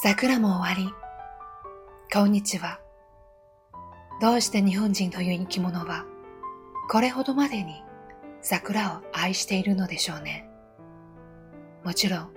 [0.00, 0.94] 桜も終わり。
[2.12, 2.78] こんにちは。
[4.20, 6.04] どうして日本人という生き物は、
[6.88, 7.82] これほどまでに
[8.40, 10.48] 桜を愛しているのでしょうね。
[11.82, 12.30] もちろん、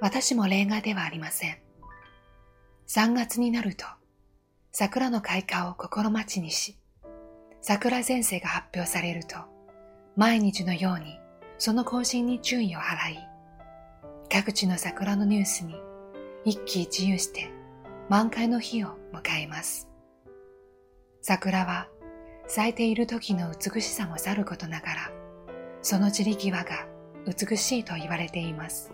[0.00, 1.58] 私も例外ではありません。
[2.88, 3.84] 3月になると、
[4.72, 6.78] 桜の開花を心待ちにし、
[7.60, 9.36] 桜前線が発表されると、
[10.16, 11.18] 毎日のように
[11.58, 13.18] その更新に注意を払い、
[14.32, 15.74] 各地の桜のニュースに
[16.46, 17.50] 一喜一憂して
[18.10, 19.88] 満開の日を迎えます。
[21.22, 21.88] 桜は
[22.46, 25.12] 咲いている時の美しさもさることながら、
[25.80, 26.86] その散り際が
[27.26, 28.92] 美しいと言われています。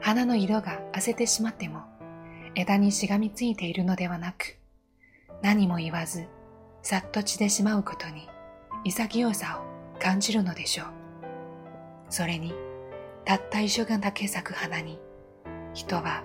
[0.00, 1.80] 花の色が褪せてしまっても、
[2.54, 4.58] 枝にしがみついているのではなく、
[5.40, 6.26] 何も言わず、
[6.82, 8.28] さっと散ってしまうことに
[8.84, 10.86] 潔さを感じるのでしょう。
[12.10, 12.52] それに、
[13.24, 14.98] たった一緒がだけ咲く花に、
[15.72, 16.24] 人は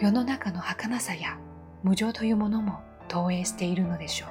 [0.00, 1.38] 世の中の儚さや
[1.82, 4.28] 無情というものも投影しているのでしょう。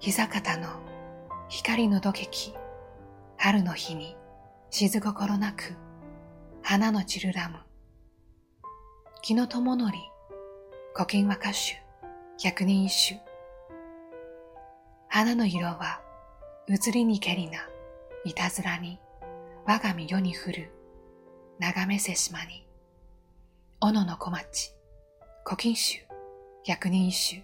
[0.00, 0.68] 膝肩の
[1.48, 2.54] 光の土劇、
[3.36, 4.16] 春の日に
[4.70, 5.74] 静心なく
[6.62, 7.58] 花の散るラム。
[9.22, 9.98] 木の友のり、
[10.94, 11.74] 古今和歌集、
[12.38, 13.20] 百人一首。
[15.08, 16.00] 花の色は
[16.68, 17.68] 移りにけりな、
[18.24, 19.00] いたずらに、
[19.66, 20.70] 我が身世に降る、
[21.60, 22.64] 眺めせ島に。
[23.80, 24.76] 小野の小町、
[25.44, 25.98] 古今集、
[26.64, 27.42] 百人一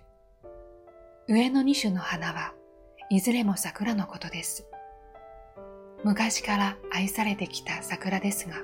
[1.26, 1.34] 首。
[1.34, 2.54] 上の二種の花は
[3.10, 4.68] いずれも桜のことです。
[6.04, 8.54] 昔から愛されてきた桜ですが、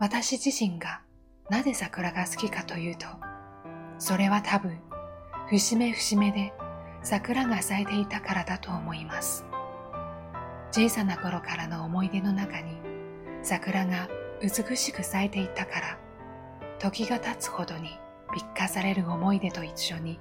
[0.00, 1.02] 私自身が
[1.48, 3.06] なぜ桜が好きかというと、
[4.00, 4.80] それは多分、
[5.50, 6.52] 節目節目で
[7.04, 9.44] 桜が咲いていたからだと思います。
[10.72, 12.76] 小さな頃からの思い出の中に
[13.44, 14.08] 桜が
[14.40, 15.98] 美しく咲いていたから、
[16.78, 17.98] 時が経つほどに
[18.32, 20.20] 美化される思い出と一緒に、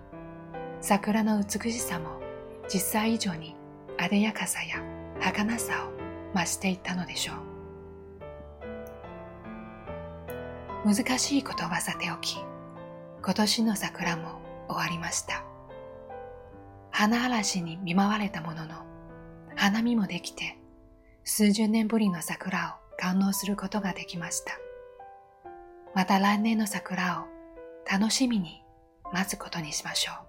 [0.82, 2.20] 桜の美しさも
[2.72, 3.56] 実際以上に
[4.00, 4.82] あでやかさや
[5.20, 5.92] 儚さを
[6.38, 7.34] 増していったのでしょ
[10.86, 10.96] う。
[10.96, 12.38] 難しいことはさておき、
[13.24, 15.44] 今年の桜も終わりました。
[16.92, 18.76] 花嵐に見舞われたものの、
[19.56, 20.58] 花見もできて、
[21.24, 24.60] 数十年ぶりの桜を堪能することができました。
[25.96, 27.26] また来年の桜を
[27.90, 28.64] 楽しみに
[29.14, 30.27] 待つことにしましょう。